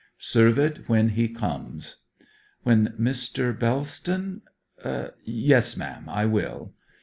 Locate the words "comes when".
1.29-2.87